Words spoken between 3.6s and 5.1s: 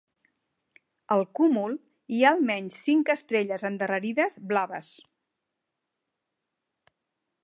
endarrerides blaves.